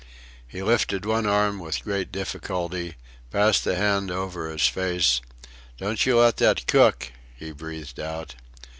[0.47, 2.95] He lifted one arm with great difficulty,
[3.29, 5.21] passed the hand over his face;
[5.77, 8.33] "Don't you let that cook..." he breathed out.